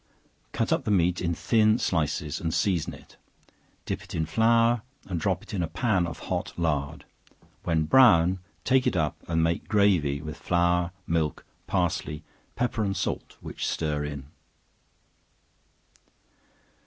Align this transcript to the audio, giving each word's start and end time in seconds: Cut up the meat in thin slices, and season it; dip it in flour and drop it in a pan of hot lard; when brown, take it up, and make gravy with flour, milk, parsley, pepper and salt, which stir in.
Cut 0.51 0.73
up 0.73 0.83
the 0.83 0.89
meat 0.89 1.21
in 1.21 1.35
thin 1.35 1.77
slices, 1.77 2.41
and 2.41 2.51
season 2.51 2.95
it; 2.95 3.17
dip 3.85 4.01
it 4.01 4.15
in 4.15 4.25
flour 4.25 4.81
and 5.05 5.19
drop 5.19 5.43
it 5.43 5.53
in 5.53 5.61
a 5.61 5.67
pan 5.67 6.07
of 6.07 6.17
hot 6.21 6.57
lard; 6.57 7.05
when 7.65 7.83
brown, 7.83 8.39
take 8.63 8.87
it 8.87 8.95
up, 8.95 9.21
and 9.27 9.43
make 9.43 9.67
gravy 9.67 10.19
with 10.19 10.37
flour, 10.37 10.89
milk, 11.05 11.45
parsley, 11.67 12.23
pepper 12.55 12.83
and 12.83 12.97
salt, 12.97 13.37
which 13.41 13.67
stir 13.67 14.03
in. 14.03 14.25